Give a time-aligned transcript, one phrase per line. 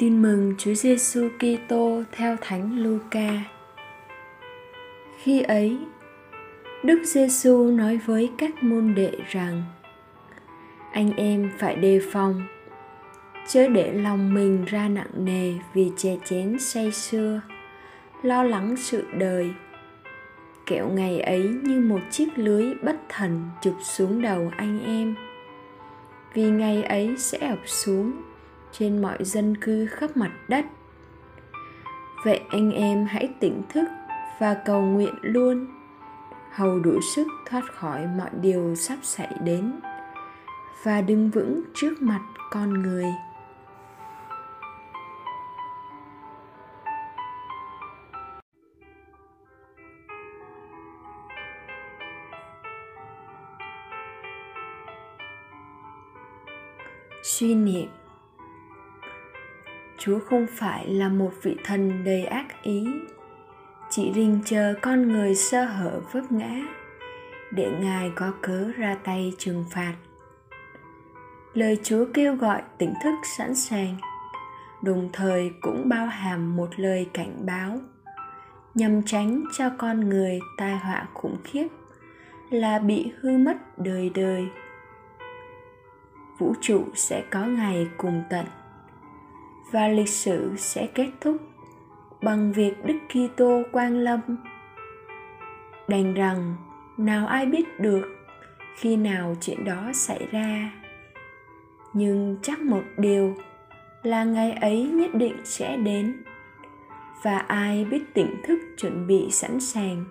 [0.00, 3.30] Tin mừng Chúa Giêsu Kitô theo Thánh Luca.
[5.18, 5.78] Khi ấy,
[6.84, 9.62] Đức Giêsu nói với các môn đệ rằng:
[10.92, 12.42] Anh em phải đề phòng,
[13.48, 17.40] chớ để lòng mình ra nặng nề vì chè chén say sưa,
[18.22, 19.50] lo lắng sự đời.
[20.66, 25.14] Kẹo ngày ấy như một chiếc lưới bất thần chụp xuống đầu anh em.
[26.34, 28.12] Vì ngày ấy sẽ ập xuống
[28.72, 30.64] trên mọi dân cư khắp mặt đất.
[32.24, 33.88] Vậy anh em hãy tỉnh thức
[34.38, 35.66] và cầu nguyện luôn.
[36.50, 39.72] Hầu đủ sức thoát khỏi mọi điều sắp xảy đến
[40.82, 42.20] và đứng vững trước mặt
[42.50, 43.06] con người.
[57.22, 57.99] Suy niệm
[60.00, 62.86] chúa không phải là một vị thần đầy ác ý.
[63.90, 66.60] Chỉ rình chờ con người sơ hở vấp ngã,
[67.50, 69.94] để ngài có cớ ra tay trừng phạt.
[71.54, 73.96] Lời chúa kêu gọi tỉnh thức sẵn sàng,
[74.82, 77.78] đồng thời cũng bao hàm một lời cảnh báo,
[78.74, 81.68] nhằm tránh cho con người tai họa khủng khiếp
[82.50, 84.48] là bị hư mất đời đời.
[86.38, 88.46] Vũ trụ sẽ có ngày cùng tận
[89.70, 91.36] và lịch sử sẽ kết thúc
[92.22, 94.20] bằng việc Đức Kitô quang lâm.
[95.88, 96.54] Đành rằng,
[96.98, 98.02] nào ai biết được
[98.76, 100.72] khi nào chuyện đó xảy ra.
[101.92, 103.34] Nhưng chắc một điều
[104.02, 106.22] là ngày ấy nhất định sẽ đến,
[107.22, 110.04] và ai biết tỉnh thức chuẩn bị sẵn sàng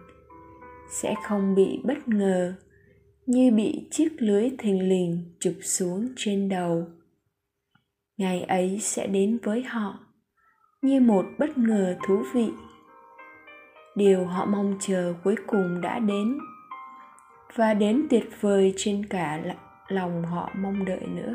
[0.90, 2.54] sẽ không bị bất ngờ
[3.26, 6.88] như bị chiếc lưới thình lình chụp xuống trên đầu
[8.20, 9.94] ngày ấy sẽ đến với họ,
[10.82, 12.52] như một bất ngờ thú vị.
[13.96, 16.40] Điều họ mong chờ cuối cùng đã đến,
[17.56, 19.40] và đến tuyệt vời trên cả
[19.88, 21.34] lòng họ mong đợi nữa.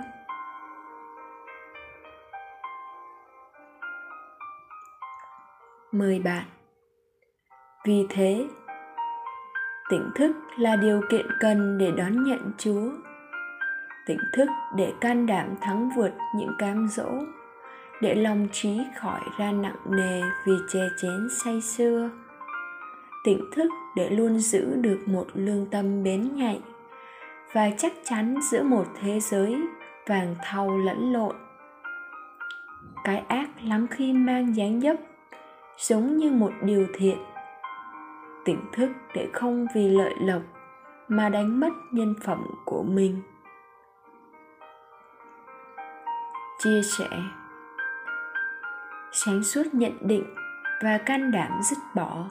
[5.92, 6.44] Mời bạn.
[7.84, 8.46] Vì thế,
[9.90, 12.90] tỉnh thức là điều kiện cần để đón nhận chúa
[14.06, 17.08] tỉnh thức để can đảm thắng vượt những cám dỗ
[18.00, 22.10] để lòng trí khỏi ra nặng nề vì chè chén say xưa,
[23.24, 26.60] tỉnh thức để luôn giữ được một lương tâm bén nhạy
[27.52, 29.56] và chắc chắn giữa một thế giới
[30.06, 31.36] vàng thau lẫn lộn.
[33.04, 34.96] Cái ác lắm khi mang dáng dấp
[35.78, 37.18] giống như một điều thiện.
[38.44, 40.42] Tỉnh thức để không vì lợi lộc
[41.08, 43.20] mà đánh mất nhân phẩm của mình.
[46.64, 47.08] Chia sẻ.
[49.12, 50.34] Sáng suốt nhận định
[50.82, 52.24] và can đảm dứt bỏ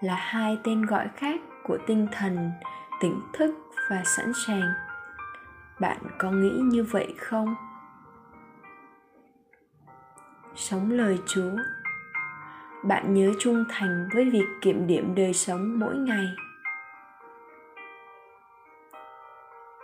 [0.00, 2.50] là hai tên gọi khác của tinh thần,
[3.00, 3.54] tỉnh thức
[3.90, 4.72] và sẵn sàng.
[5.80, 7.54] Bạn có nghĩ như vậy không?
[10.54, 11.56] Sống lời chúa.
[12.84, 16.26] Bạn nhớ trung thành với việc kiểm điểm đời sống mỗi ngày.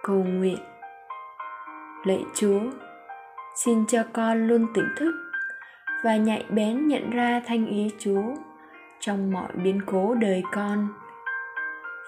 [0.02, 0.58] Cầu nguyện.
[2.04, 2.60] Lạy chúa
[3.54, 5.14] xin cho con luôn tỉnh thức
[6.04, 8.34] và nhạy bén nhận ra thanh ý chúa
[9.00, 10.88] trong mọi biến cố đời con.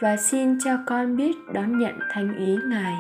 [0.01, 2.95] Và xin cho con biết đón nhận thanh ý ngài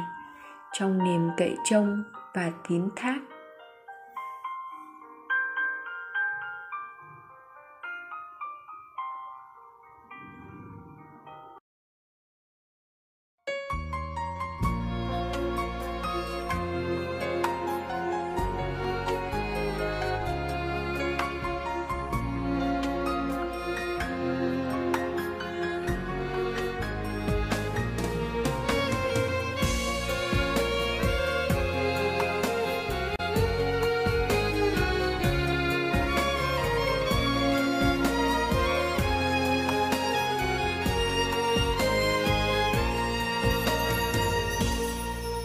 [0.73, 2.03] trong niềm cậy trông
[2.35, 3.19] và tín thác.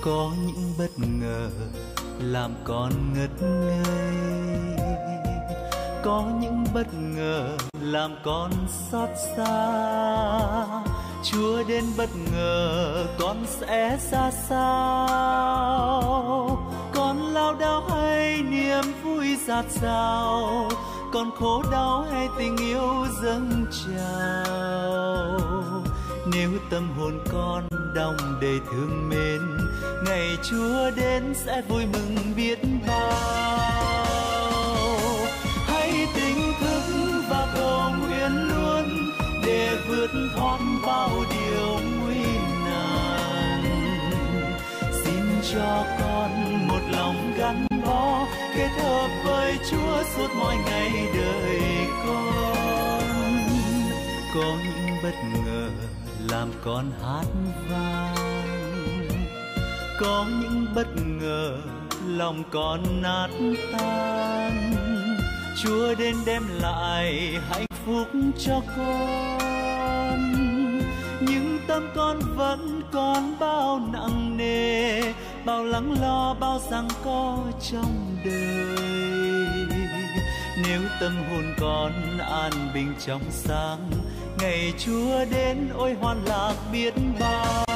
[0.01, 1.50] Có những bất ngờ,
[2.19, 3.86] làm con ngất ngây.
[6.03, 8.51] Có những bất ngờ, làm con
[8.92, 10.83] xót xa.
[11.24, 14.68] Chúa đến bất ngờ, con sẽ ra sao?
[16.94, 20.69] Con lao đao hay niềm vui giạt rào
[21.13, 25.39] con khổ đau hay tình yêu dâng trào?
[26.33, 29.61] Nếu tâm hồn con đong đầy thương mến
[30.06, 33.12] ngày chúa đến sẽ vui mừng biết bao.
[35.65, 36.83] Hãy tỉnh thức
[37.30, 39.12] và cầu nguyện luôn
[39.45, 42.24] để vượt thoát bao điều nguy
[42.65, 43.63] nan.
[45.03, 51.62] Xin cho con một lòng gắn bó, kết hợp với chúa suốt mọi ngày đời
[52.06, 53.01] con.
[54.33, 55.15] Có những bất
[55.45, 55.69] ngờ
[56.30, 57.25] làm con hát
[57.69, 58.61] vang
[60.01, 61.57] có những bất ngờ,
[62.07, 63.27] lòng con nát
[63.71, 64.74] tan.
[65.63, 68.07] Chúa đến đem lại hạnh phúc
[68.39, 70.33] cho con.
[71.21, 75.01] Nhưng tâm con vẫn còn bao nặng nề,
[75.45, 77.38] bao lắng lo, bao rằng có
[77.71, 78.88] trong đời.
[80.63, 83.89] Nếu tâm hồn con an bình trong sáng,
[84.39, 87.70] ngày chúa đến ôi hoan lạc biết bao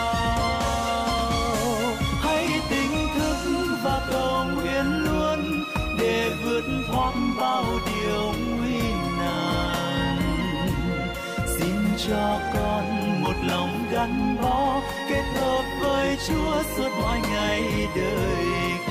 [12.08, 18.85] cho con một lòng gắn bó kết hợp với Chúa suốt mọi ngày đời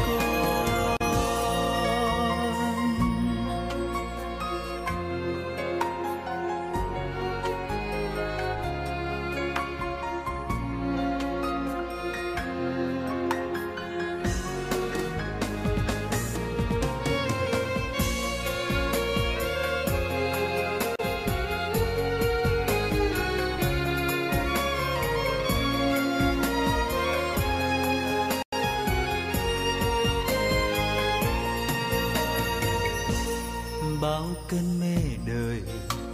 [34.54, 34.96] cơn mê
[35.26, 35.62] đời,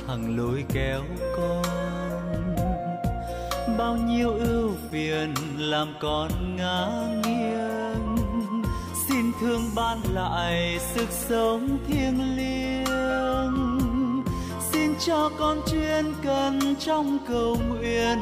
[0.09, 1.03] hằng lối kéo
[1.37, 1.65] con.
[3.79, 6.89] Bao nhiêu ưu phiền làm con ngã
[7.25, 8.17] nghiêng.
[9.09, 13.81] Xin thương ban lại sức sống thiêng liêng.
[14.73, 18.19] Xin cho con chuyên cần trong cầu nguyện,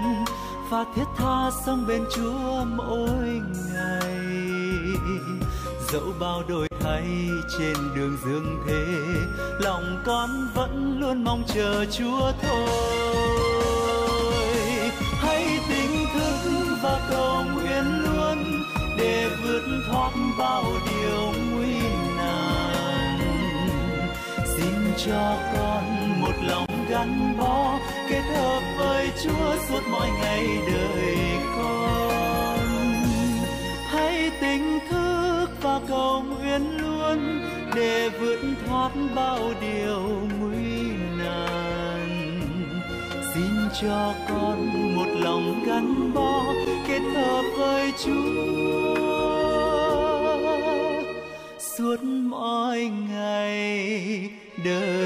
[0.71, 3.41] và thiết tha sống bên Chúa mỗi
[3.73, 4.19] ngày
[5.93, 7.07] dẫu bao đổi thay
[7.59, 8.85] trên đường dương thế,
[9.61, 12.69] lòng con vẫn luôn mong chờ chúa thôi.
[15.21, 16.39] Hãy tỉnh thức
[16.83, 18.63] và cầu nguyện luôn
[18.99, 21.81] để vượt thoát bao điều nguy
[22.17, 23.19] nan.
[24.57, 24.75] Xin
[25.07, 25.85] cho con
[26.21, 27.79] một lòng gắn bó,
[28.11, 31.17] kết hợp với chúa suốt mọi ngày đời
[31.57, 32.59] con.
[33.91, 35.18] Hãy tỉnh thức
[35.63, 37.43] và cầu nguyện luôn
[37.75, 40.01] để vượt thoát bao điều
[40.41, 40.83] nguy
[41.19, 42.41] nan.
[43.35, 46.45] Xin cho con một lòng gắn bó
[46.89, 48.95] kết hợp với chúa.
[51.59, 54.31] Suốt mọi ngày
[54.65, 54.98] đời